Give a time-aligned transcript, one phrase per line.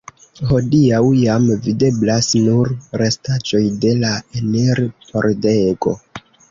[0.51, 2.73] Hodiaŭ jam videblas nur
[3.05, 5.99] restaĵoj de la enir-pordego.